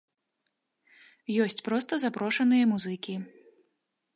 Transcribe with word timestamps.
Ёсць 1.45 1.63
проста 1.67 1.93
запрошаныя 2.05 2.63
музыкі. 2.73 3.15